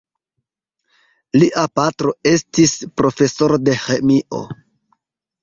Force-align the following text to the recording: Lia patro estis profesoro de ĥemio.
Lia 1.37 1.65
patro 1.79 2.15
estis 2.33 2.75
profesoro 3.03 3.61
de 3.69 3.77
ĥemio. 3.85 4.43